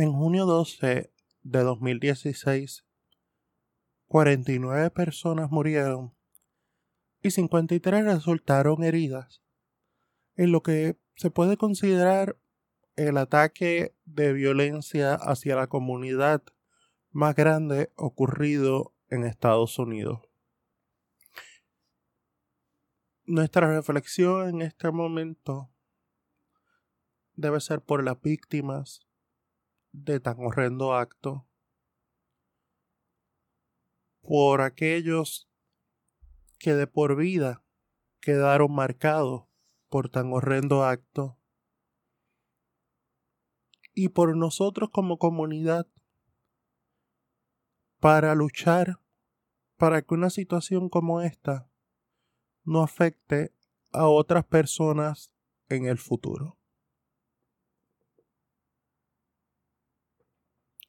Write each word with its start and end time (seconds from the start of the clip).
En 0.00 0.14
junio 0.14 0.46
12 0.46 1.12
de 1.42 1.58
2016, 1.62 2.86
49 4.06 4.90
personas 4.92 5.50
murieron 5.50 6.16
y 7.20 7.32
53 7.32 8.04
resultaron 8.06 8.82
heridas, 8.82 9.42
en 10.36 10.52
lo 10.52 10.62
que 10.62 10.98
se 11.16 11.30
puede 11.30 11.58
considerar 11.58 12.38
el 12.96 13.18
ataque 13.18 13.94
de 14.06 14.32
violencia 14.32 15.16
hacia 15.16 15.54
la 15.54 15.66
comunidad 15.66 16.44
más 17.10 17.34
grande 17.34 17.92
ocurrido 17.94 18.94
en 19.10 19.24
Estados 19.24 19.78
Unidos. 19.78 20.20
Nuestra 23.26 23.68
reflexión 23.68 24.48
en 24.48 24.62
este 24.62 24.90
momento 24.90 25.70
debe 27.34 27.60
ser 27.60 27.82
por 27.82 28.02
las 28.02 28.18
víctimas 28.22 29.06
de 29.92 30.20
tan 30.20 30.36
horrendo 30.38 30.94
acto, 30.94 31.46
por 34.20 34.60
aquellos 34.60 35.48
que 36.58 36.74
de 36.74 36.86
por 36.86 37.16
vida 37.16 37.64
quedaron 38.20 38.72
marcados 38.72 39.44
por 39.88 40.08
tan 40.08 40.32
horrendo 40.32 40.84
acto, 40.84 41.38
y 43.94 44.10
por 44.10 44.36
nosotros 44.36 44.90
como 44.90 45.18
comunidad 45.18 45.86
para 47.98 48.34
luchar 48.34 49.00
para 49.76 50.02
que 50.02 50.14
una 50.14 50.30
situación 50.30 50.88
como 50.88 51.22
esta 51.22 51.70
no 52.64 52.82
afecte 52.82 53.52
a 53.92 54.06
otras 54.06 54.44
personas 54.44 55.32
en 55.68 55.86
el 55.86 55.98
futuro. 55.98 56.59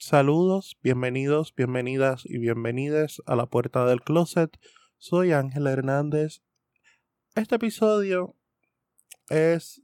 Saludos, 0.04 0.80
bienvenidos, 0.82 1.54
bienvenidas 1.54 2.26
y 2.26 2.40
bienvenidas 2.40 3.22
a 3.28 3.36
la 3.36 3.46
puerta 3.46 3.86
del 3.86 4.02
closet. 4.02 4.50
Soy 4.98 5.32
Ángel 5.32 5.68
Hernández. 5.68 6.42
Este 7.36 7.58
episodio 7.58 8.36
es 9.30 9.84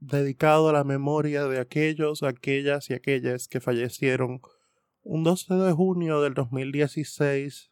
dedicado 0.00 0.68
a 0.68 0.72
la 0.72 0.82
memoria 0.82 1.44
de 1.44 1.60
aquellos, 1.60 2.24
aquellas 2.24 2.90
y 2.90 2.94
aquellas 2.94 3.46
que 3.46 3.60
fallecieron 3.60 4.40
un 5.04 5.22
12 5.22 5.54
de 5.54 5.72
junio 5.72 6.20
del 6.20 6.34
2016 6.34 7.70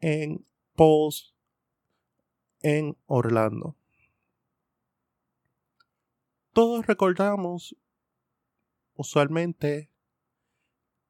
en 0.00 0.46
Pauls, 0.76 1.34
en 2.60 2.98
Orlando. 3.06 3.78
Todos 6.52 6.86
recordamos 6.86 7.74
usualmente 8.92 9.91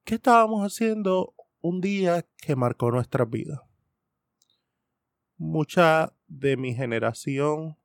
qué 0.04 0.16
estábamos 0.16 0.62
haciendo 0.62 1.34
un 1.60 1.80
día 1.80 2.26
que 2.38 2.56
marcó 2.56 2.90
nuestra 2.90 3.24
vida. 3.24 3.66
Mucha 5.36 6.12
de 6.26 6.56
mi 6.56 6.74
generación 6.74 7.76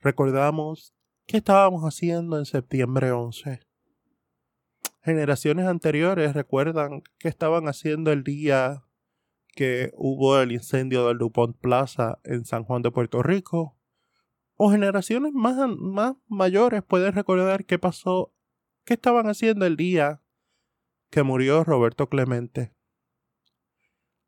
recordamos 0.00 0.94
qué 1.26 1.38
estábamos 1.38 1.82
haciendo 1.82 2.38
en 2.38 2.44
septiembre 2.44 3.12
11. 3.12 3.60
Generaciones 5.02 5.66
anteriores 5.66 6.34
recuerdan 6.34 7.02
qué 7.18 7.28
estaban 7.28 7.68
haciendo 7.68 8.12
el 8.12 8.24
día 8.24 8.84
que 9.54 9.92
hubo 9.96 10.40
el 10.40 10.52
incendio 10.52 11.06
del 11.06 11.18
DuPont 11.18 11.56
Plaza 11.58 12.18
en 12.24 12.44
San 12.44 12.64
Juan 12.64 12.82
de 12.82 12.90
Puerto 12.90 13.22
Rico. 13.22 13.76
O 14.56 14.70
generaciones 14.70 15.32
más, 15.32 15.56
más 15.78 16.14
mayores 16.28 16.82
pueden 16.82 17.12
recordar 17.12 17.64
qué 17.64 17.78
pasó, 17.78 18.32
qué 18.84 18.94
estaban 18.94 19.28
haciendo 19.28 19.66
el 19.66 19.76
día 19.76 20.23
que 21.14 21.22
murió 21.22 21.62
Roberto 21.62 22.08
Clemente. 22.08 22.74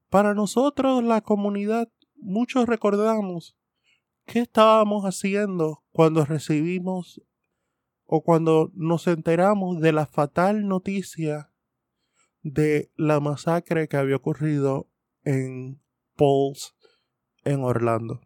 Para 0.08 0.34
nosotros, 0.34 1.02
la 1.02 1.20
comunidad, 1.20 1.88
muchos 2.14 2.68
recordamos 2.68 3.58
qué 4.24 4.38
estábamos 4.42 5.02
haciendo 5.02 5.82
cuando 5.90 6.24
recibimos 6.24 7.20
o 8.04 8.22
cuando 8.22 8.70
nos 8.74 9.08
enteramos 9.08 9.80
de 9.80 9.90
la 9.90 10.06
fatal 10.06 10.68
noticia 10.68 11.52
de 12.42 12.92
la 12.94 13.18
masacre 13.18 13.88
que 13.88 13.96
había 13.96 14.14
ocurrido 14.14 14.88
en 15.24 15.82
Pauls, 16.14 16.76
en 17.42 17.64
Orlando. 17.64 18.20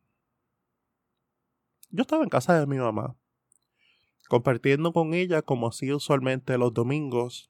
Yo 1.89 2.03
estaba 2.03 2.25
en 2.25 2.29
casa 2.29 2.61
de 2.61 2.67
mi 2.67 2.77
mamá, 2.77 3.17
compartiendo 4.29 4.93
con 4.93 5.15
ella 5.15 5.41
como 5.41 5.67
hacía 5.67 5.97
usualmente 5.97 6.59
los 6.59 6.75
domingos 6.75 7.50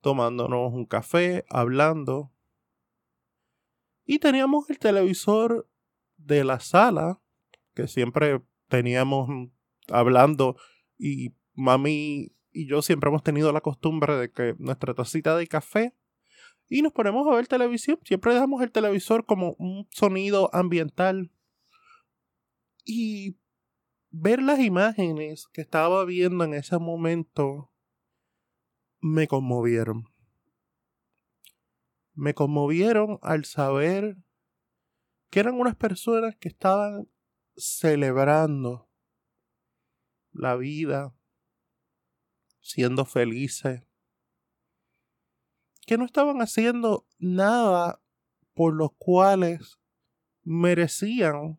tomándonos 0.00 0.72
un 0.72 0.86
café, 0.86 1.44
hablando. 1.48 2.32
Y 4.04 4.18
teníamos 4.18 4.68
el 4.70 4.78
televisor 4.78 5.68
de 6.16 6.44
la 6.44 6.60
sala, 6.60 7.20
que 7.74 7.86
siempre 7.86 8.42
teníamos 8.68 9.28
hablando, 9.88 10.56
y 10.98 11.34
mami 11.54 12.34
y 12.52 12.66
yo 12.66 12.82
siempre 12.82 13.08
hemos 13.08 13.22
tenido 13.22 13.52
la 13.52 13.60
costumbre 13.60 14.16
de 14.16 14.30
que 14.32 14.56
nuestra 14.58 14.92
tacita 14.94 15.36
de 15.36 15.46
café 15.46 15.94
y 16.70 16.82
nos 16.82 16.92
ponemos 16.92 17.26
a 17.26 17.34
ver 17.34 17.48
televisión. 17.48 17.98
Siempre 18.04 18.32
dejamos 18.32 18.62
el 18.62 18.70
televisor 18.70 19.26
como 19.26 19.54
un 19.58 19.88
sonido 19.90 20.48
ambiental. 20.52 21.32
Y 22.84 23.36
ver 24.10 24.40
las 24.40 24.60
imágenes 24.60 25.48
que 25.52 25.60
estaba 25.60 26.04
viendo 26.04 26.44
en 26.44 26.54
ese 26.54 26.78
momento 26.78 27.69
me 29.00 29.26
conmovieron. 29.26 30.04
Me 32.14 32.34
conmovieron 32.34 33.18
al 33.22 33.44
saber 33.44 34.16
que 35.30 35.40
eran 35.40 35.58
unas 35.58 35.76
personas 35.76 36.36
que 36.36 36.48
estaban 36.48 37.08
celebrando 37.56 38.88
la 40.32 40.56
vida, 40.56 41.14
siendo 42.60 43.04
felices, 43.04 43.82
que 45.86 45.98
no 45.98 46.04
estaban 46.04 46.40
haciendo 46.42 47.06
nada 47.18 48.02
por 48.54 48.74
los 48.74 48.92
cuales 48.98 49.80
merecían 50.42 51.58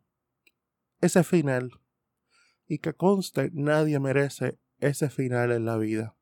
ese 1.00 1.24
final. 1.24 1.72
Y 2.68 2.80
que 2.80 2.94
conste, 2.94 3.50
nadie 3.54 4.00
merece 4.00 4.60
ese 4.80 5.10
final 5.10 5.52
en 5.52 5.66
la 5.66 5.78
vida. 5.78 6.16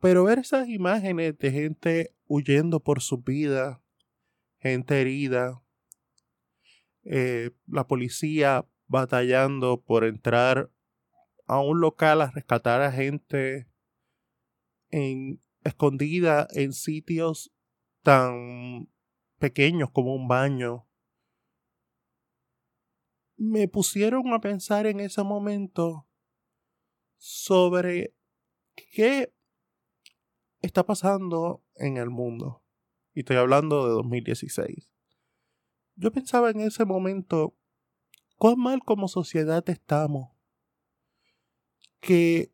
Pero 0.00 0.24
ver 0.24 0.38
esas 0.38 0.68
imágenes 0.68 1.38
de 1.38 1.52
gente 1.52 2.16
huyendo 2.26 2.80
por 2.80 3.02
su 3.02 3.18
vida, 3.18 3.82
gente 4.58 5.00
herida, 5.00 5.62
eh, 7.04 7.50
la 7.66 7.86
policía 7.86 8.66
batallando 8.86 9.82
por 9.82 10.04
entrar 10.04 10.70
a 11.46 11.60
un 11.60 11.80
local 11.80 12.22
a 12.22 12.30
rescatar 12.30 12.80
a 12.80 12.92
gente 12.92 13.68
en, 14.88 15.40
escondida 15.64 16.48
en 16.52 16.72
sitios 16.72 17.52
tan 18.02 18.90
pequeños 19.38 19.90
como 19.90 20.14
un 20.14 20.28
baño. 20.28 20.86
Me 23.36 23.68
pusieron 23.68 24.32
a 24.32 24.40
pensar 24.40 24.86
en 24.86 25.00
ese 25.00 25.22
momento 25.22 26.06
sobre 27.16 28.14
qué 28.92 29.32
está 30.60 30.84
pasando 30.84 31.62
en 31.76 31.96
el 31.96 32.10
mundo. 32.10 32.62
Y 33.14 33.20
estoy 33.20 33.36
hablando 33.36 33.86
de 33.86 33.92
2016. 33.92 34.88
Yo 35.96 36.12
pensaba 36.12 36.50
en 36.50 36.60
ese 36.60 36.84
momento 36.84 37.54
cuán 38.36 38.58
mal 38.58 38.82
como 38.84 39.08
sociedad 39.08 39.68
estamos. 39.68 40.30
Que 42.00 42.52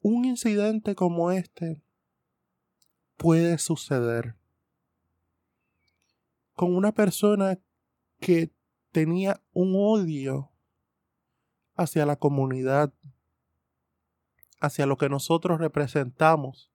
un 0.00 0.24
incidente 0.24 0.94
como 0.94 1.30
este 1.30 1.82
puede 3.16 3.58
suceder 3.58 4.36
con 6.54 6.74
una 6.74 6.92
persona 6.92 7.58
que 8.20 8.52
tenía 8.90 9.40
un 9.52 9.74
odio 9.76 10.50
hacia 11.74 12.04
la 12.04 12.16
comunidad, 12.16 12.92
hacia 14.60 14.86
lo 14.86 14.98
que 14.98 15.08
nosotros 15.08 15.60
representamos 15.60 16.67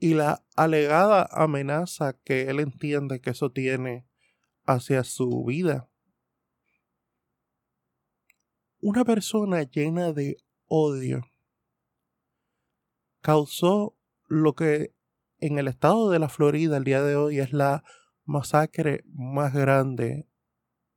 y 0.00 0.14
la 0.14 0.42
alegada 0.56 1.28
amenaza 1.30 2.14
que 2.24 2.48
él 2.48 2.58
entiende 2.58 3.20
que 3.20 3.30
eso 3.30 3.52
tiene 3.52 4.06
hacia 4.64 5.04
su 5.04 5.44
vida. 5.44 5.90
Una 8.80 9.04
persona 9.04 9.62
llena 9.62 10.12
de 10.12 10.38
odio 10.66 11.20
causó 13.20 13.94
lo 14.26 14.54
que 14.54 14.94
en 15.38 15.58
el 15.58 15.68
estado 15.68 16.10
de 16.10 16.18
la 16.18 16.30
Florida 16.30 16.78
el 16.78 16.84
día 16.84 17.02
de 17.02 17.16
hoy 17.16 17.38
es 17.38 17.52
la 17.52 17.84
masacre 18.24 19.04
más 19.06 19.52
grande 19.52 20.26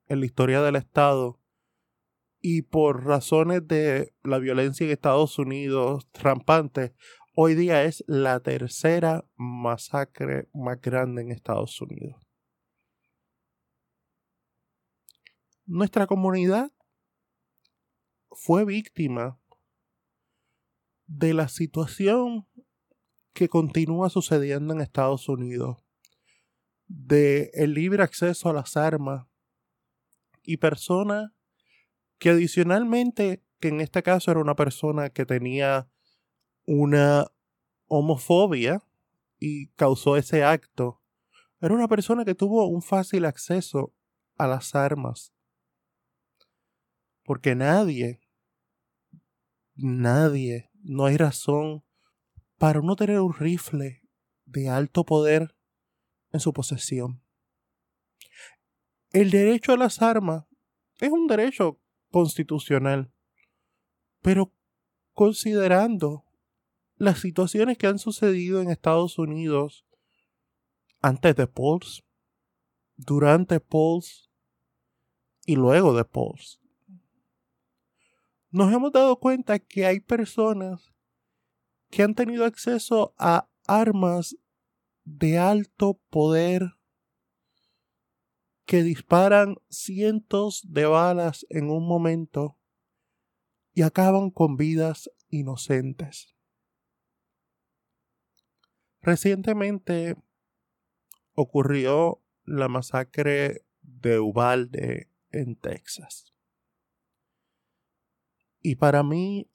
en 0.07 0.21
la 0.21 0.25
historia 0.25 0.61
del 0.61 0.77
estado 0.77 1.41
y 2.39 2.61
por 2.61 3.05
razones 3.05 3.67
de 3.67 4.13
la 4.23 4.38
violencia 4.38 4.85
en 4.85 4.91
Estados 4.91 5.39
Unidos 5.39 6.07
rampante, 6.13 6.94
hoy 7.35 7.56
día 7.56 7.83
es 7.83 8.03
la 8.07 8.39
tercera 8.39 9.25
masacre 9.35 10.47
más 10.53 10.80
grande 10.81 11.24
en 11.24 11.31
Estados 11.31 11.81
Unidos. 11.81 12.21
Nuestra 15.65 16.07
comunidad 16.07 16.71
fue 18.31 18.65
víctima 18.65 19.39
de 21.07 21.33
la 21.33 21.47
situación 21.47 22.47
que 23.33 23.50
continúa 23.50 24.09
sucediendo 24.09 24.74
en 24.74 24.81
Estados 24.81 25.27
Unidos, 25.27 25.77
de 26.86 27.50
el 27.53 27.74
libre 27.74 28.03
acceso 28.03 28.50
a 28.50 28.53
las 28.53 28.77
armas 28.77 29.25
y 30.44 30.57
personas 30.57 31.31
que 32.19 32.29
adicionalmente, 32.29 33.44
que 33.59 33.69
en 33.69 33.81
este 33.81 34.03
caso 34.03 34.29
era 34.29 34.39
una 34.39 34.56
persona 34.56 35.09
que 35.09 35.25
tenía 35.25 35.89
una 36.65 37.27
homofobia 37.88 38.81
y 39.39 39.68
causó 39.69 40.18
ese 40.18 40.44
acto, 40.44 41.01
era 41.60 41.74
una 41.74 41.88
persona 41.88 42.25
que 42.25 42.36
tuvo 42.36 42.68
un 42.68 42.81
fácil 42.81 43.25
acceso 43.25 43.94
a 44.38 44.48
las 44.48 44.75
armas. 44.75 45.33
Porque 47.24 47.56
nadie, 47.56 48.21
nadie, 49.75 50.69
no 50.81 51.06
hay 51.06 51.18
razón 51.18 51.83
para 52.57 52.81
no 52.81 52.95
tener 52.95 53.19
un 53.19 53.33
rifle 53.33 54.01
de 54.45 54.69
alto 54.69 55.06
poder 55.06 55.56
en 56.31 56.39
su 56.39 56.54
posesión. 56.54 57.21
El 59.12 59.31
derecho 59.31 59.74
a 59.74 59.77
las 59.77 60.01
armas 60.01 60.45
es 61.00 61.12
un 61.12 61.27
derecho 61.27 61.80
constitucional, 62.12 63.12
pero 64.21 64.51
considerando 65.13 66.25
las 66.95 67.19
situaciones 67.19 67.78
que 67.78 67.88
han 67.88 68.00
sucedido 68.00 68.62
en 68.62 68.69
Estados 68.69 69.18
Unidos 69.18 69.86
antes 71.01 71.36
de 71.36 71.48
Pulse, 71.48 72.04
durante 72.95 73.60
Pulse 73.60 74.30
y 75.45 75.56
luego 75.56 75.95
de 75.95 76.06
Pulse, 76.06 76.60
nos 78.51 78.72
hemos 78.72 78.92
dado 78.92 79.19
cuenta 79.19 79.60
que 79.60 79.86
hay 79.86 80.00
personas 80.00 80.94
que 81.90 82.04
han 82.04 82.16
tenido 82.16 82.45
acceso 82.45 83.13
a 83.18 83.50
armas 83.68 84.36
de 85.04 85.38
alto 85.38 86.00
poder 86.10 86.78
que 88.66 88.84
disparan 88.84 89.57
cientos 89.69 90.62
de 90.69 90.86
balas 90.86 91.46
en 91.50 91.69
un 91.69 91.88
momento 91.88 92.57
y 93.74 93.81
acaban 93.81 94.30
con 94.30 94.56
vidas 94.56 95.10
inocentes. 95.30 96.36
Recientemente 99.03 100.15
ocurrió 101.33 102.21
la 102.45 102.69
masacre 102.69 103.65
de 103.81 104.19
Uvalde 104.19 105.09
en 105.29 105.57
Texas. 105.57 106.33
Y 108.61 108.77
para 108.77 109.03
mí 109.03 109.50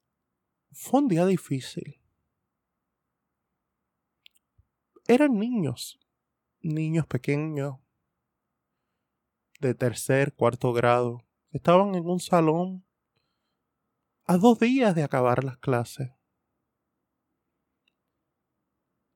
fue 0.72 1.00
un 1.00 1.08
día 1.08 1.24
difícil. 1.24 1.98
Eran 5.06 5.38
niños, 5.38 5.98
niños 6.60 7.06
pequeños, 7.06 7.78
de 9.60 9.74
tercer, 9.74 10.34
cuarto 10.34 10.74
grado. 10.74 11.24
Estaban 11.52 11.94
en 11.94 12.04
un 12.04 12.20
salón 12.20 12.84
a 14.24 14.36
dos 14.36 14.58
días 14.58 14.94
de 14.94 15.04
acabar 15.04 15.42
las 15.42 15.56
clases. 15.56 16.17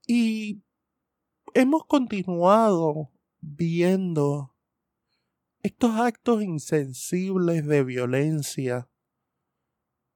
Y 0.07 0.63
hemos 1.55 1.85
continuado 1.87 3.11
viendo 3.41 4.55
estos 5.63 5.93
actos 5.93 6.43
insensibles 6.43 7.67
de 7.67 7.85
violencia 7.85 8.89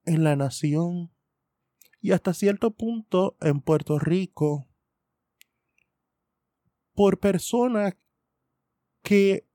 en 0.05 0.25
la 0.25 0.35
nación 0.35 1.13
y 2.01 2.13
hasta 2.13 2.35
cierto 2.35 2.73
punto 2.73 3.37
en 3.41 3.61
Puerto 3.61 3.99
Rico 3.99 4.69
por 6.95 7.21
personas 7.21 7.95
que 9.03 9.47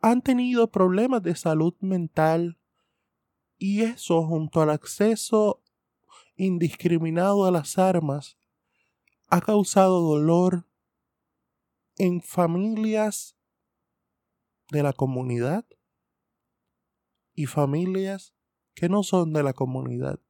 han 0.00 0.22
tenido 0.22 0.70
problemas 0.70 1.22
de 1.22 1.34
salud 1.34 1.74
mental 1.80 2.58
y 3.58 3.82
eso 3.82 4.26
junto 4.26 4.60
al 4.60 4.70
acceso 4.70 5.62
indiscriminado 6.36 7.46
a 7.46 7.50
las 7.50 7.78
armas 7.78 8.36
ha 9.32 9.40
causado 9.40 10.02
dolor 10.02 10.66
en 11.96 12.20
familias 12.20 13.34
de 14.70 14.82
la 14.82 14.92
comunidad 14.92 15.64
y 17.34 17.46
familias 17.46 18.34
que 18.74 18.90
no 18.90 19.02
son 19.02 19.32
de 19.32 19.42
la 19.42 19.54
comunidad. 19.54 20.20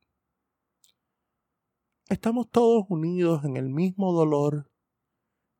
Estamos 2.10 2.48
todos 2.48 2.84
unidos 2.90 3.44
en 3.44 3.56
el 3.56 3.70
mismo 3.70 4.12
dolor, 4.12 4.70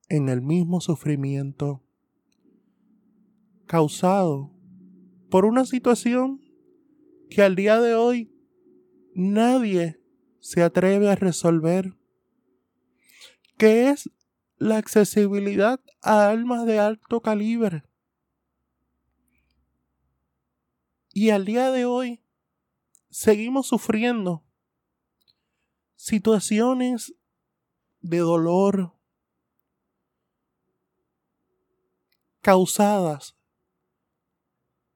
en 0.09 0.29
el 0.29 0.41
mismo 0.41 0.81
sufrimiento, 0.81 1.83
causado 3.67 4.53
por 5.31 5.47
una 5.47 5.65
situación 5.65 6.41
que 7.29 7.43
al 7.43 7.57
día 7.57 7.81
de 7.81 7.97
hoy 7.97 8.33
nadie 9.17 10.01
se 10.39 10.63
atreve 10.63 11.11
a 11.11 11.17
resolver, 11.17 11.99
que 13.63 13.91
es 13.91 14.11
la 14.57 14.77
accesibilidad 14.77 15.81
a 16.03 16.29
armas 16.31 16.67
de 16.67 16.81
alto 16.81 17.21
calibre. 17.21 17.85
Y 21.13 21.31
al 21.31 21.45
día 21.45 21.71
de 21.71 21.85
hoy 21.85 22.25
seguimos 23.09 23.69
sufriendo 23.69 24.43
situaciones 25.95 27.15
de 28.01 28.19
dolor 28.19 28.97
causadas 32.41 33.37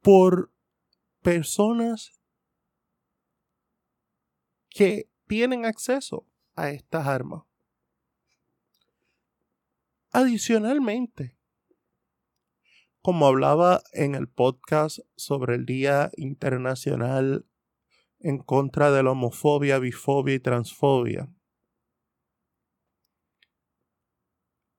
por 0.00 0.50
personas 1.22 2.20
que 4.70 5.08
tienen 5.28 5.66
acceso 5.66 6.26
a 6.56 6.70
estas 6.70 7.06
armas. 7.06 7.45
Adicionalmente, 10.18 11.36
como 13.02 13.26
hablaba 13.26 13.82
en 13.92 14.14
el 14.14 14.28
podcast 14.28 15.00
sobre 15.14 15.56
el 15.56 15.66
Día 15.66 16.10
Internacional 16.16 17.44
en 18.20 18.38
contra 18.38 18.90
de 18.90 19.02
la 19.02 19.10
homofobia, 19.10 19.78
bifobia 19.78 20.36
y 20.36 20.40
transfobia. 20.40 21.30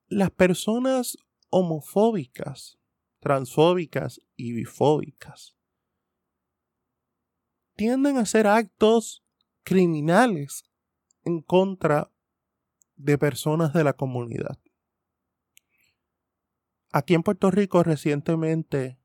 Las 0.08 0.32
personas 0.32 1.20
homofóbicas, 1.52 2.80
transfóbicas 3.20 4.20
y 4.36 4.54
bifóbicas 4.54 5.56
tienden 7.76 8.18
a 8.18 8.22
hacer 8.22 8.48
actos 8.48 9.24
criminales 9.62 10.64
en 11.26 11.44
contra 11.44 12.12
de 12.96 13.20
personas 13.20 13.72
de 13.74 13.84
la 13.84 13.94
comunidad. 13.94 14.58
Aquí 16.98 17.14
en 17.14 17.22
Puerto 17.22 17.52
Rico 17.52 17.84
recientemente, 17.84 19.00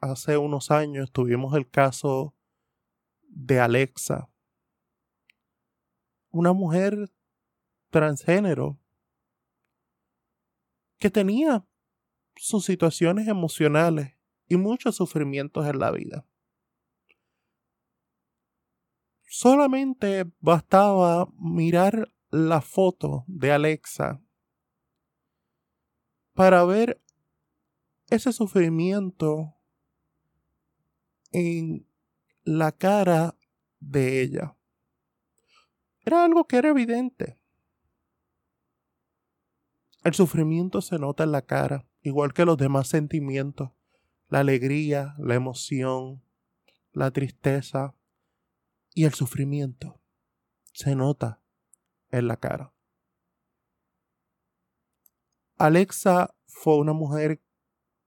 hace 0.00 0.36
unos 0.36 0.72
años, 0.72 1.12
tuvimos 1.12 1.54
el 1.54 1.70
caso 1.70 2.34
de 3.28 3.60
Alexa, 3.60 4.28
una 6.30 6.52
mujer 6.52 7.12
transgénero 7.90 8.80
que 10.98 11.08
tenía 11.08 11.64
sus 12.34 12.64
situaciones 12.64 13.28
emocionales 13.28 14.18
y 14.48 14.56
muchos 14.56 14.96
sufrimientos 14.96 15.68
en 15.68 15.78
la 15.78 15.92
vida. 15.92 16.26
Solamente 19.22 20.24
bastaba 20.40 21.28
mirar 21.38 22.12
la 22.30 22.60
foto 22.60 23.22
de 23.28 23.52
Alexa 23.52 24.20
para 26.32 26.64
ver 26.64 27.03
ese 28.08 28.32
sufrimiento 28.32 29.54
en 31.32 31.86
la 32.44 32.72
cara 32.72 33.36
de 33.80 34.22
ella. 34.22 34.56
Era 36.04 36.24
algo 36.24 36.46
que 36.46 36.56
era 36.56 36.68
evidente. 36.68 37.38
El 40.02 40.14
sufrimiento 40.14 40.82
se 40.82 40.98
nota 40.98 41.24
en 41.24 41.32
la 41.32 41.42
cara, 41.42 41.86
igual 42.02 42.34
que 42.34 42.44
los 42.44 42.58
demás 42.58 42.88
sentimientos, 42.88 43.70
la 44.28 44.40
alegría, 44.40 45.14
la 45.18 45.34
emoción, 45.34 46.22
la 46.92 47.10
tristeza 47.10 47.94
y 48.92 49.04
el 49.04 49.14
sufrimiento. 49.14 50.00
Se 50.72 50.94
nota 50.94 51.40
en 52.10 52.28
la 52.28 52.36
cara. 52.36 52.74
Alexa 55.56 56.34
fue 56.46 56.76
una 56.76 56.92
mujer 56.92 57.40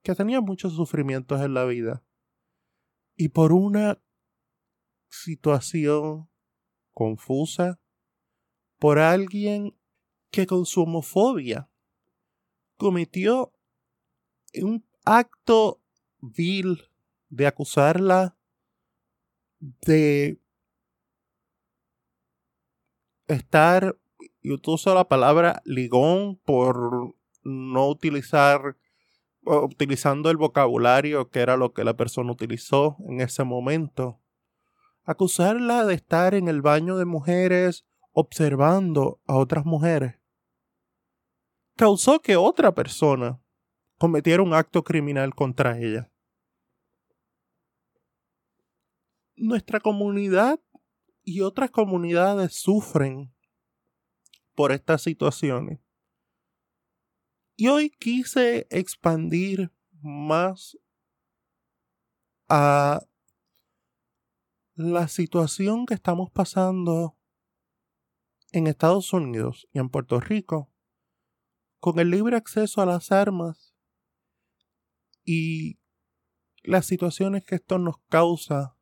que 0.04 0.16
tenía 0.16 0.42
muchos 0.42 0.74
sufrimientos 0.74 1.42
en 1.42 1.54
la 1.54 1.66
vida 1.66 2.04
y 3.16 3.30
por 3.30 3.52
una 3.52 4.00
situación 5.10 6.30
confusa, 6.94 7.80
por 8.80 9.00
alguien 9.00 9.76
que 10.30 10.46
con 10.46 10.66
su 10.66 10.84
homofobia 10.84 11.70
cometió 12.78 13.54
un 14.56 14.86
acto 15.04 15.82
vil 16.20 16.90
de 17.30 17.48
acusarla 17.48 18.38
de 19.60 20.40
estar, 23.28 23.98
y 24.42 24.52
uso 24.52 24.94
la 24.94 25.08
palabra 25.08 25.62
ligón 25.66 26.38
por 26.38 27.16
no 27.44 27.88
utilizar, 27.90 28.78
utilizando 29.48 30.30
el 30.30 30.38
vocabulario 30.38 31.30
que 31.30 31.40
era 31.40 31.58
lo 31.58 31.74
que 31.74 31.84
la 31.84 31.96
persona 31.96 32.32
utilizó 32.32 32.98
en 33.08 33.22
ese 33.22 33.44
momento. 33.44 34.20
Acusarla 35.04 35.86
de 35.86 35.94
estar 35.94 36.36
en 36.36 36.48
el 36.48 36.62
baño 36.62 36.98
de 36.98 37.06
mujeres 37.06 37.86
observando 38.12 39.22
a 39.26 39.38
otras 39.38 39.66
mujeres 39.66 40.18
causó 41.78 42.20
que 42.20 42.36
otra 42.36 42.74
persona 42.74 43.40
cometiera 43.98 44.44
un 44.44 44.54
acto 44.54 44.84
criminal 44.84 45.34
contra 45.34 45.78
ella. 45.78 46.12
Nuestra 49.36 49.80
comunidad 49.80 50.60
y 51.24 51.42
otras 51.42 51.70
comunidades 51.70 52.60
sufren 52.60 53.32
por 54.56 54.72
estas 54.72 55.04
situaciones. 55.04 55.80
Y 57.60 57.70
hoy 57.70 57.90
quise 57.90 58.68
expandir 58.70 59.72
más 60.04 60.78
a 62.48 63.02
la 64.76 65.08
situación 65.08 65.88
que 65.88 65.96
estamos 65.96 66.30
pasando 66.30 67.18
en 68.52 68.68
Estados 68.68 69.12
Unidos 69.12 69.68
y 69.74 69.80
en 69.80 69.90
Puerto 69.90 70.20
Rico 70.20 70.72
con 71.80 71.98
el 71.98 72.12
libre 72.12 72.38
acceso 72.38 72.80
a 72.80 72.86
las 72.86 73.12
armas 73.12 73.74
y 75.26 75.80
las 76.62 76.86
situaciones 76.86 77.44
que 77.44 77.56
esto 77.56 77.80
nos 77.80 77.98
causa 78.08 78.78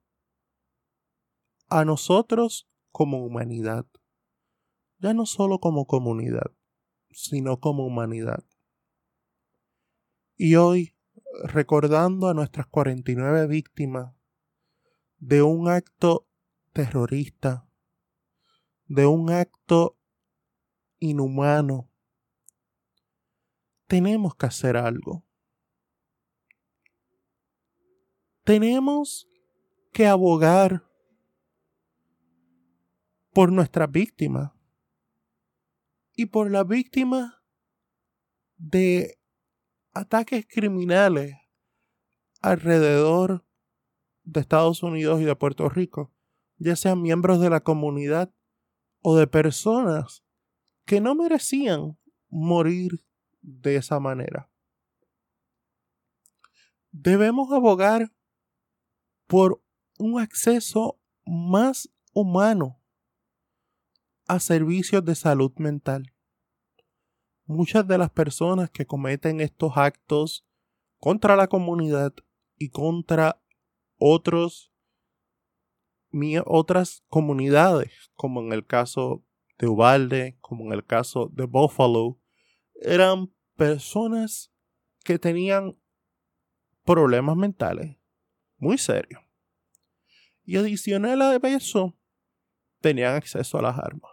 a 1.70 1.86
nosotros 1.86 2.68
como 2.92 3.26
humanidad. 3.26 3.88
Ya 4.98 5.14
no 5.14 5.26
solo 5.26 5.60
como 5.60 5.86
comunidad, 5.86 6.52
sino 7.12 7.62
como 7.62 7.86
humanidad. 7.86 8.44
Y 10.38 10.56
hoy, 10.56 10.96
recordando 11.44 12.28
a 12.28 12.34
nuestras 12.34 12.68
49 12.68 13.48
víctimas 13.48 14.14
de 15.18 15.42
un 15.42 15.70
acto 15.70 16.28
terrorista, 16.74 17.70
de 18.88 19.06
un 19.06 19.32
acto 19.32 19.98
inhumano, 21.00 21.90
tenemos 23.88 24.36
que 24.36 24.46
hacer 24.46 24.76
algo. 24.76 25.24
Tenemos 28.44 29.28
que 29.94 30.06
abogar 30.06 30.84
por 33.34 33.52
nuestras 33.52 33.90
víctimas 33.90 34.52
y 36.14 36.26
por 36.28 36.52
las 36.52 36.68
víctimas 36.68 37.34
de 38.58 39.18
ataques 39.96 40.46
criminales 40.48 41.36
alrededor 42.42 43.46
de 44.24 44.42
Estados 44.42 44.84
Unidos 44.84 45.22
y 45.22 45.24
de 45.24 45.36
Puerto 45.36 45.70
Rico, 45.70 46.14
ya 46.58 46.76
sean 46.76 47.02
miembros 47.02 47.40
de 47.40 47.50
la 47.50 47.62
comunidad 47.62 48.32
o 49.02 49.16
de 49.16 49.26
personas 49.26 50.24
que 50.86 51.00
no 51.00 51.16
merecían 51.16 51.98
morir 52.30 53.04
de 53.42 53.78
esa 53.78 54.00
manera. 54.00 54.52
Debemos 56.92 57.52
abogar 57.52 58.12
por 59.28 59.64
un 59.98 60.20
acceso 60.20 61.00
más 61.26 61.90
humano 62.14 62.82
a 64.28 64.40
servicios 64.40 65.06
de 65.06 65.16
salud 65.16 65.54
mental. 65.58 66.15
Muchas 67.46 67.88
de 67.88 67.98
las 67.98 68.10
personas 68.10 68.70
que 68.70 68.86
cometen 68.86 69.40
estos 69.40 69.74
actos 69.76 70.46
contra 70.98 71.36
la 71.36 71.48
comunidad 71.48 72.14
y 72.58 72.70
contra 72.70 73.42
otros 73.98 74.72
otras 76.46 77.04
comunidades, 77.10 77.92
como 78.16 78.42
en 78.42 78.54
el 78.54 78.66
caso 78.66 79.24
de 79.58 79.68
Ubalde, 79.68 80.38
como 80.40 80.66
en 80.66 80.74
el 80.74 80.86
caso 80.86 81.30
de 81.34 81.46
Buffalo, 81.46 82.20
eran 82.76 83.34
personas 83.56 84.52
que 85.04 85.20
tenían 85.20 85.78
problemas 86.84 87.36
mentales 87.36 87.98
muy 88.58 88.78
serios. 88.78 89.22
Y 90.44 90.58
adicional 90.58 91.22
a 91.22 91.36
eso, 91.36 91.98
tenían 92.80 93.16
acceso 93.16 93.58
a 93.58 93.64
las 93.64 93.78
armas. 93.78 94.12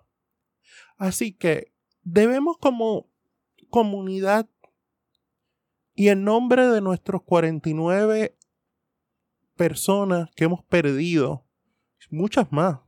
Así 0.96 1.32
que 1.32 1.72
debemos 2.02 2.56
como 2.58 3.11
comunidad 3.72 4.48
y 5.94 6.08
en 6.08 6.22
nombre 6.22 6.68
de 6.68 6.80
nuestros 6.80 7.22
49 7.22 8.36
personas 9.56 10.30
que 10.36 10.44
hemos 10.44 10.62
perdido, 10.64 11.44
muchas 12.10 12.52
más, 12.52 12.78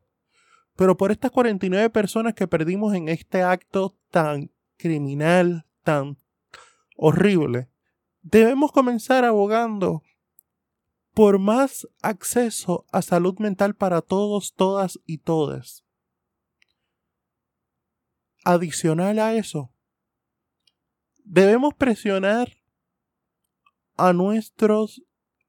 pero 0.77 0.97
por 0.97 1.11
estas 1.11 1.31
49 1.31 1.91
personas 1.91 2.35
que 2.35 2.47
perdimos 2.47 2.95
en 2.95 3.09
este 3.09 3.43
acto 3.43 3.97
tan 4.11 4.53
criminal, 4.77 5.67
tan 5.83 6.19
horrible, 6.97 7.69
debemos 8.23 8.71
comenzar 8.71 9.25
abogando 9.25 10.03
por 11.15 11.39
más 11.39 11.87
acceso 12.03 12.87
a 12.91 13.03
salud 13.03 13.39
mental 13.39 13.75
para 13.75 14.03
todos, 14.03 14.55
todas 14.55 14.99
y 15.07 15.19
todes. 15.19 15.85
Adicional 18.45 19.19
a 19.21 19.35
eso, 19.35 19.74
debemos 21.25 21.75
presionar 21.75 22.53
a 23.97 24.13
nuestros 24.13 25.03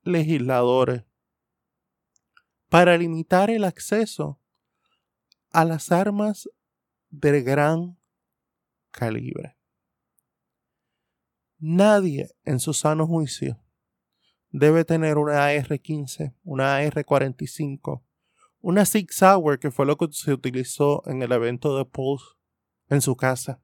legisladores 0.03 1.03
para 2.69 2.97
limitar 2.97 3.49
el 3.49 3.63
acceso 3.63 4.39
a 5.51 5.65
las 5.65 5.91
armas 5.91 6.49
de 7.09 7.41
gran 7.41 7.99
calibre. 8.91 9.57
Nadie 11.57 12.29
en 12.43 12.59
su 12.59 12.73
sano 12.73 13.07
juicio 13.07 13.61
debe 14.49 14.85
tener 14.85 15.17
una 15.17 15.45
AR-15, 15.45 16.35
una 16.43 16.77
AR-45, 16.77 18.03
una 18.59 18.85
Sig 18.85 19.11
Sauer, 19.11 19.59
que 19.59 19.71
fue 19.71 19.85
lo 19.85 19.97
que 19.97 20.07
se 20.11 20.33
utilizó 20.33 21.03
en 21.07 21.21
el 21.21 21.31
evento 21.31 21.77
de 21.77 21.85
Pulse 21.85 22.25
en 22.89 23.01
su 23.01 23.15
casa. 23.15 23.61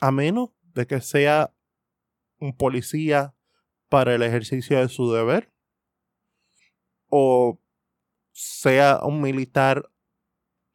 A 0.00 0.10
menos 0.10 0.50
de 0.74 0.86
que 0.86 1.00
sea 1.00 1.54
un 2.38 2.56
policía 2.56 3.34
para 3.88 4.14
el 4.14 4.22
ejercicio 4.22 4.78
de 4.78 4.88
su 4.88 5.12
deber 5.12 5.52
o 7.10 7.60
sea 8.32 9.00
un 9.02 9.20
militar 9.20 9.90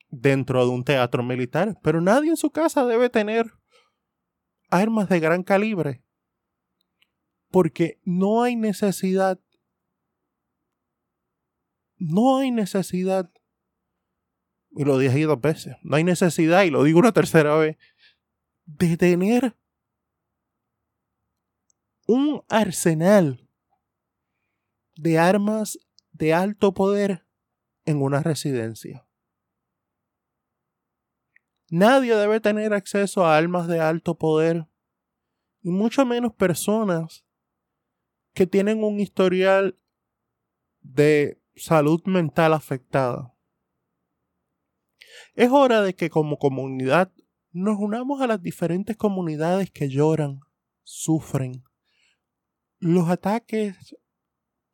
dentro 0.09 0.65
de 0.65 0.71
un 0.71 0.83
teatro 0.83 1.23
militar, 1.23 1.77
pero 1.81 2.01
nadie 2.01 2.29
en 2.29 2.37
su 2.37 2.51
casa 2.51 2.85
debe 2.85 3.09
tener 3.09 3.51
armas 4.69 5.09
de 5.09 5.19
gran 5.19 5.43
calibre 5.43 6.03
porque 7.49 7.99
no 8.03 8.43
hay 8.43 8.55
necesidad 8.55 9.39
no 11.97 12.37
hay 12.37 12.51
necesidad 12.51 13.31
y 14.77 14.83
lo 14.83 14.97
dije 14.97 15.23
dos 15.23 15.39
veces, 15.39 15.77
no 15.83 15.95
hay 15.95 16.03
necesidad 16.03 16.63
y 16.63 16.69
lo 16.69 16.83
digo 16.83 16.99
una 16.99 17.13
tercera 17.13 17.55
vez 17.55 17.77
de 18.65 18.97
tener 18.97 19.57
un 22.07 22.43
arsenal 22.49 23.49
de 24.95 25.17
armas 25.17 25.79
de 26.11 26.33
alto 26.33 26.73
poder 26.73 27.25
en 27.85 28.01
una 28.01 28.21
residencia. 28.21 29.07
Nadie 31.69 32.15
debe 32.15 32.39
tener 32.39 32.73
acceso 32.73 33.25
a 33.25 33.35
armas 33.35 33.67
de 33.67 33.79
alto 33.79 34.17
poder, 34.17 34.67
y 35.61 35.71
mucho 35.71 36.05
menos 36.05 36.33
personas 36.33 37.25
que 38.33 38.45
tienen 38.45 38.83
un 38.83 38.99
historial 38.99 39.79
de 40.81 41.41
salud 41.55 42.03
mental 42.05 42.53
afectada. 42.53 43.35
Es 45.33 45.49
hora 45.51 45.81
de 45.81 45.95
que 45.95 46.09
como 46.09 46.37
comunidad 46.37 47.11
nos 47.55 47.79
unamos 47.79 48.19
a 48.19 48.27
las 48.27 48.41
diferentes 48.41 48.97
comunidades 48.97 49.71
que 49.71 49.87
lloran, 49.87 50.41
sufren. 50.83 51.63
Los 52.79 53.07
ataques 53.07 53.95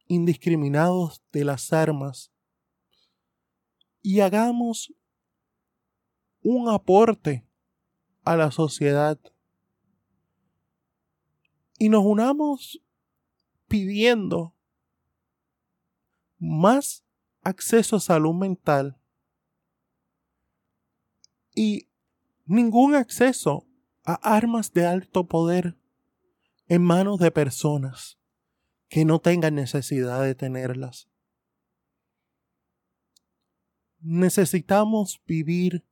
indiscriminados 0.08 1.24
de 1.32 1.46
las 1.46 1.72
armas. 1.74 2.34
Y 4.02 4.22
hagamos 4.22 4.96
un 6.42 6.70
aporte 6.70 7.48
a 8.24 8.36
la 8.36 8.50
sociedad. 8.50 9.20
Y 11.78 11.90
nos 11.90 12.04
unamos 12.04 12.82
pidiendo 13.68 14.56
más 16.40 17.06
acceso 17.44 17.98
a 17.98 18.00
salud 18.00 18.34
mental. 18.34 19.00
Y 21.54 21.91
ningún 22.46 22.96
acceso 22.96 23.68
a 24.04 24.14
armas 24.14 24.74
de 24.74 24.86
alto 24.86 25.28
poder 25.28 25.78
en 26.68 26.84
manos 26.84 27.20
de 27.20 27.32
personas 27.32 28.20
que 28.88 29.06
no 29.06 29.20
tengan 29.20 29.56
necesidad 29.56 30.22
de 30.24 30.36
tenerlas. 30.36 31.10
Necesitamos 34.00 35.22
vivir 35.26 35.86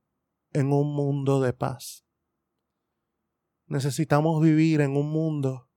en 0.51 0.73
un 0.73 0.95
mundo 0.95 1.41
de 1.41 1.53
paz. 1.53 2.05
Necesitamos 3.67 4.41
vivir 4.41 4.81
en 4.81 4.97
un 4.97 5.11
mundo 5.11 5.69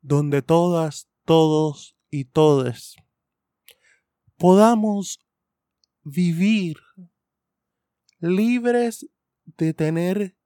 donde 0.00 0.42
todas, 0.42 1.08
todos 1.24 1.96
y 2.10 2.26
todes 2.26 2.96
podamos 4.36 5.20
vivir 6.02 6.76
libres 8.18 9.06
de 9.46 9.72
tener 9.72 10.36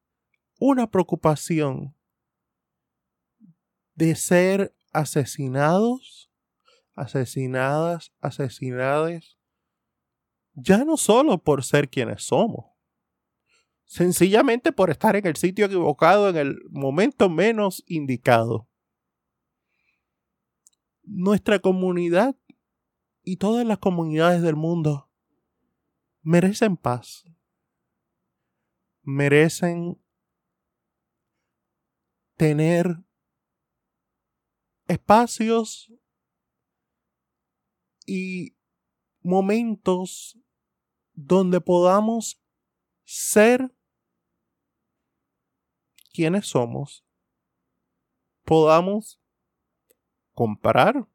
una 0.58 0.90
preocupación 0.90 1.94
de 3.94 4.14
ser 4.14 4.74
asesinados, 4.92 6.30
asesinadas, 6.94 8.12
asesinades, 8.20 9.38
ya 10.54 10.84
no 10.84 10.96
solo 10.96 11.42
por 11.42 11.64
ser 11.64 11.88
quienes 11.88 12.22
somos, 12.24 12.66
sencillamente 13.84 14.72
por 14.72 14.90
estar 14.90 15.16
en 15.16 15.26
el 15.26 15.36
sitio 15.36 15.66
equivocado 15.66 16.28
en 16.28 16.36
el 16.36 16.58
momento 16.70 17.28
menos 17.28 17.82
indicado. 17.86 18.68
Nuestra 21.02 21.58
comunidad 21.58 22.36
y 23.22 23.36
todas 23.36 23.66
las 23.66 23.78
comunidades 23.78 24.42
del 24.42 24.56
mundo 24.56 25.10
merecen 26.22 26.76
paz, 26.76 27.24
merecen 29.02 30.02
tener 32.36 32.86
espacios 34.86 35.92
y 38.06 38.56
momentos 39.22 40.38
donde 41.12 41.60
podamos 41.60 42.42
ser 43.04 43.74
quienes 46.12 46.46
somos, 46.46 47.04
podamos 48.44 49.20
comprar 50.32 51.06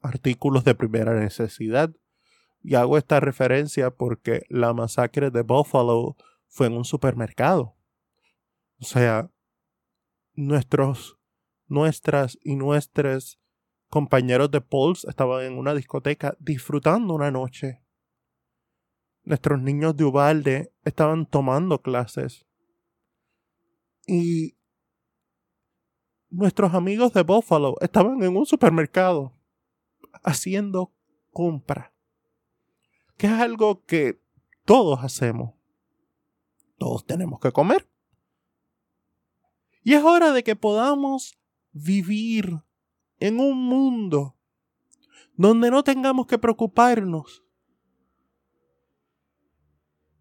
artículos 0.00 0.64
de 0.64 0.74
primera 0.74 1.18
necesidad. 1.18 1.94
Y 2.62 2.76
hago 2.76 2.96
esta 2.96 3.18
referencia 3.18 3.90
porque 3.90 4.46
la 4.48 4.72
masacre 4.72 5.30
de 5.30 5.42
Buffalo 5.42 6.16
fue 6.52 6.66
en 6.66 6.74
un 6.74 6.84
supermercado. 6.84 7.74
O 8.78 8.84
sea, 8.84 9.30
nuestros, 10.34 11.18
nuestras 11.66 12.38
y 12.44 12.56
nuestros 12.56 13.40
compañeros 13.88 14.50
de 14.50 14.60
Pulse 14.60 15.08
estaban 15.08 15.44
en 15.44 15.56
una 15.56 15.74
discoteca 15.74 16.36
disfrutando 16.38 17.14
una 17.14 17.30
noche. 17.30 17.80
Nuestros 19.24 19.62
niños 19.62 19.96
de 19.96 20.04
Ubalde 20.04 20.74
estaban 20.84 21.24
tomando 21.24 21.80
clases. 21.80 22.44
Y 24.06 24.54
nuestros 26.28 26.74
amigos 26.74 27.14
de 27.14 27.22
Buffalo 27.22 27.76
estaban 27.80 28.22
en 28.22 28.36
un 28.36 28.44
supermercado 28.44 29.32
haciendo 30.22 30.92
compra. 31.30 31.94
Que 33.16 33.28
es 33.28 33.32
algo 33.32 33.86
que 33.86 34.20
todos 34.66 35.02
hacemos. 35.02 35.61
Todos 36.82 37.06
tenemos 37.06 37.38
que 37.38 37.52
comer. 37.52 37.88
Y 39.84 39.94
es 39.94 40.02
hora 40.02 40.32
de 40.32 40.42
que 40.42 40.56
podamos 40.56 41.38
vivir 41.70 42.60
en 43.20 43.38
un 43.38 43.56
mundo 43.56 44.36
donde 45.34 45.70
no 45.70 45.84
tengamos 45.84 46.26
que 46.26 46.38
preocuparnos 46.38 47.44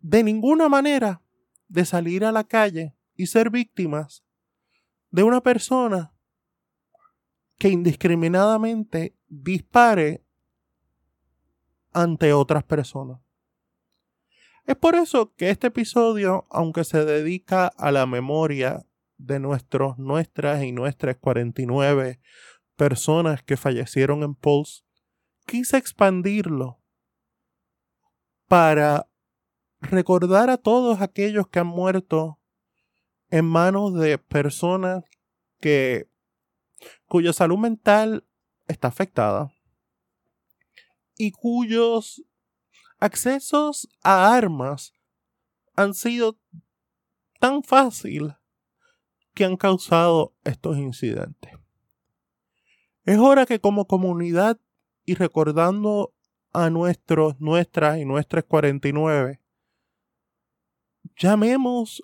de 0.02 0.24
ninguna 0.24 0.70
manera 0.70 1.24
de 1.68 1.84
salir 1.84 2.24
a 2.24 2.32
la 2.32 2.44
calle 2.44 2.96
y 3.16 3.26
ser 3.26 3.50
víctimas 3.50 4.24
de 5.10 5.24
una 5.24 5.42
persona 5.42 6.14
que 7.58 7.70
indiscriminadamente 7.70 9.18
dispare 9.28 10.24
ante 11.92 12.34
otras 12.34 12.64
personas. 12.64 13.20
Es 14.72 14.78
por 14.78 14.96
eso 14.96 15.36
que 15.36 15.50
este 15.50 15.68
episodio, 15.68 16.48
aunque 16.50 16.86
se 16.86 17.04
dedica 17.04 17.68
a 17.68 17.92
la 17.92 18.06
memoria 18.06 18.86
de 19.18 19.38
nuestros, 19.38 19.98
nuestras 19.98 20.64
y 20.64 20.72
nuestras 20.72 21.18
49 21.18 22.22
personas 22.78 23.44
que 23.44 23.58
fallecieron 23.58 24.24
en 24.24 24.34
Pulse, 24.34 24.84
quise 25.46 25.76
expandirlo 25.76 26.80
para 28.48 29.10
recordar 29.82 30.50
a 30.50 30.56
todos 30.56 31.02
aquellos 31.02 31.50
que 31.50 31.60
han 31.60 31.68
muerto 31.68 32.40
en 33.30 33.44
manos 33.44 33.94
de 33.96 34.20
personas 34.20 35.04
que 35.60 36.10
cuya 37.08 37.34
salud 37.34 37.58
mental 37.58 38.26
está 38.68 38.88
afectada 38.88 39.52
y 41.18 41.32
cuyos 41.34 42.24
accesos 43.02 43.90
a 44.04 44.34
armas 44.34 44.94
han 45.76 45.94
sido 45.94 46.40
tan 47.40 47.64
fácil 47.64 48.36
que 49.34 49.44
han 49.44 49.58
causado 49.58 50.36
estos 50.44 50.78
incidentes. 50.78 51.52
Es 53.04 53.18
hora 53.18 53.46
que 53.46 53.60
como 53.60 53.88
comunidad 53.88 54.60
y 55.04 55.16
recordando 55.16 56.14
a 56.54 56.70
nuestros, 56.70 57.40
nuestras 57.40 57.98
y 57.98 58.06
nuestras 58.06 58.44
49, 58.44 59.42
llamemos 61.18 62.04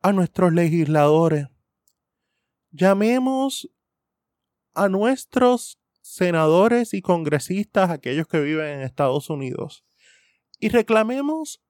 a 0.00 0.12
nuestros 0.12 0.52
legisladores, 0.52 1.48
llamemos 2.70 3.68
a 4.72 4.88
nuestros 4.88 5.78
senadores 6.06 6.94
y 6.94 7.02
congresistas, 7.02 7.90
aquellos 7.90 8.28
que 8.28 8.40
viven 8.40 8.66
en 8.66 8.80
Estados 8.82 9.28
Unidos, 9.28 9.84
y 10.60 10.68
reclamemos 10.68 11.62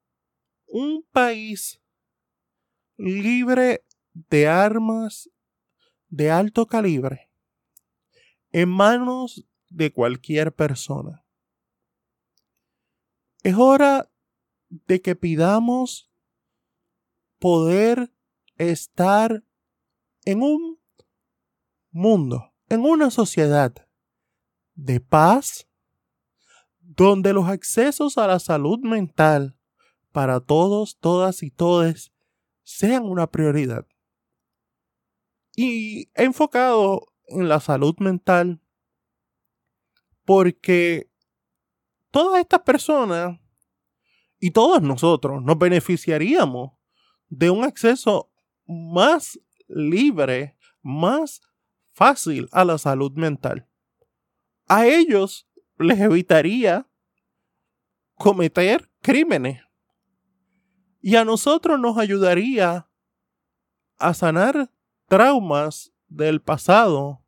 un 0.66 1.04
país 1.10 1.80
libre 2.98 3.84
de 4.12 4.46
armas 4.46 5.30
de 6.08 6.30
alto 6.30 6.66
calibre 6.66 7.30
en 8.52 8.68
manos 8.68 9.46
de 9.70 9.92
cualquier 9.92 10.54
persona. 10.54 11.24
Es 13.42 13.54
hora 13.56 14.10
de 14.68 15.00
que 15.00 15.16
pidamos 15.16 16.10
poder 17.38 18.12
estar 18.56 19.44
en 20.24 20.42
un 20.42 20.78
mundo, 21.90 22.52
en 22.68 22.82
una 22.82 23.10
sociedad 23.10 23.85
de 24.76 25.00
paz, 25.00 25.66
donde 26.80 27.32
los 27.32 27.48
accesos 27.48 28.16
a 28.18 28.26
la 28.26 28.38
salud 28.38 28.78
mental 28.78 29.58
para 30.12 30.40
todos, 30.40 30.98
todas 30.98 31.42
y 31.42 31.50
todes 31.50 32.12
sean 32.62 33.04
una 33.04 33.26
prioridad. 33.26 33.86
Y 35.56 36.10
enfocado 36.14 37.12
en 37.26 37.48
la 37.48 37.60
salud 37.60 37.96
mental, 37.98 38.60
porque 40.24 41.10
todas 42.10 42.40
estas 42.40 42.60
personas 42.60 43.38
y 44.38 44.50
todos 44.50 44.82
nosotros 44.82 45.42
nos 45.42 45.58
beneficiaríamos 45.58 46.72
de 47.28 47.50
un 47.50 47.64
acceso 47.64 48.30
más 48.66 49.40
libre, 49.68 50.56
más 50.82 51.40
fácil 51.92 52.48
a 52.52 52.64
la 52.64 52.78
salud 52.78 53.12
mental. 53.12 53.68
A 54.66 54.86
ellos 54.86 55.48
les 55.78 56.00
evitaría 56.00 56.88
cometer 58.14 58.90
crímenes. 59.00 59.62
Y 61.00 61.16
a 61.16 61.24
nosotros 61.24 61.78
nos 61.78 61.98
ayudaría 61.98 62.88
a 63.98 64.14
sanar 64.14 64.72
traumas 65.06 65.92
del 66.08 66.42
pasado 66.42 67.22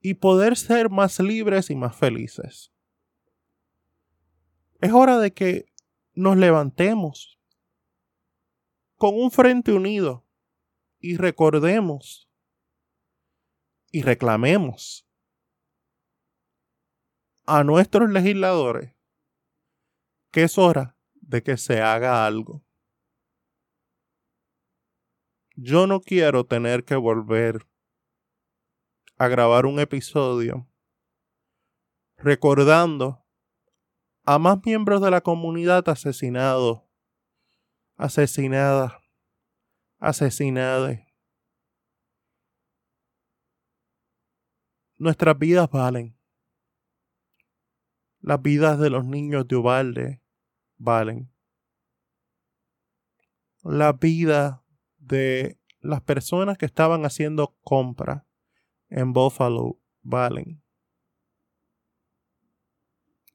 y 0.00 0.14
poder 0.14 0.56
ser 0.56 0.90
más 0.90 1.20
libres 1.20 1.70
y 1.70 1.76
más 1.76 1.96
felices. 1.96 2.72
Es 4.80 4.92
hora 4.92 5.18
de 5.18 5.32
que 5.32 5.66
nos 6.14 6.36
levantemos 6.36 7.38
con 8.96 9.14
un 9.14 9.30
frente 9.30 9.72
unido 9.72 10.26
y 10.98 11.16
recordemos 11.16 12.28
y 13.90 14.02
reclamemos 14.02 15.06
a 17.46 17.64
nuestros 17.64 18.10
legisladores 18.10 18.94
que 20.34 20.42
es 20.42 20.58
hora 20.58 20.98
de 21.14 21.44
que 21.44 21.56
se 21.56 21.80
haga 21.80 22.26
algo. 22.26 22.64
Yo 25.54 25.86
no 25.86 26.00
quiero 26.00 26.44
tener 26.44 26.84
que 26.84 26.96
volver 26.96 27.68
a 29.16 29.28
grabar 29.28 29.66
un 29.66 29.78
episodio 29.78 30.68
recordando 32.16 33.24
a 34.24 34.40
más 34.40 34.58
miembros 34.64 35.00
de 35.02 35.12
la 35.12 35.20
comunidad 35.20 35.88
asesinados, 35.88 36.82
asesinadas, 37.96 38.92
asesinadas. 40.00 40.98
Nuestras 44.98 45.38
vidas 45.38 45.70
valen. 45.70 46.18
Las 48.24 48.40
vidas 48.40 48.78
de 48.78 48.88
los 48.88 49.04
niños 49.04 49.46
de 49.48 49.56
Ubalde 49.56 50.22
valen. 50.78 51.30
La 53.62 53.92
vida 53.92 54.64
de 54.96 55.58
las 55.80 56.00
personas 56.00 56.56
que 56.56 56.64
estaban 56.64 57.04
haciendo 57.04 57.54
compra 57.64 58.26
en 58.88 59.12
Buffalo 59.12 59.78
valen. 60.00 60.62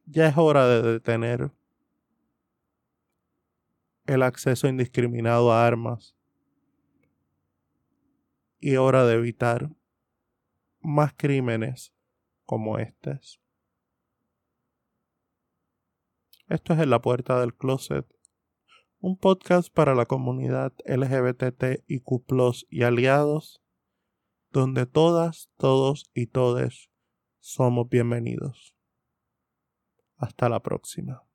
Ya 0.08 0.28
es 0.28 0.36
hora 0.38 0.66
de 0.68 0.82
detener 0.82 1.52
el 4.08 4.24
acceso 4.24 4.68
indiscriminado 4.68 5.54
a 5.54 5.68
armas 5.68 6.16
y 8.60 8.78
hora 8.78 9.06
de 9.06 9.14
evitar 9.14 9.70
más 10.80 11.14
crímenes 11.16 11.94
como 12.44 12.80
estos. 12.80 13.40
Esto 16.50 16.74
es 16.74 16.80
en 16.80 16.90
la 16.90 17.00
puerta 17.00 17.40
del 17.40 17.54
closet, 17.54 18.08
un 18.98 19.20
podcast 19.20 19.72
para 19.72 19.94
la 19.94 20.08
comunidad 20.08 20.74
LGBTIQ 20.84 22.66
y 22.72 22.82
aliados, 22.82 23.62
donde 24.50 24.88
todas, 24.88 25.52
todos 25.58 26.10
y 26.16 26.26
todes 26.26 26.90
somos 27.38 27.88
bienvenidos. 27.88 28.76
Hasta 30.16 30.50
la 30.50 30.64
próxima. 30.64 31.29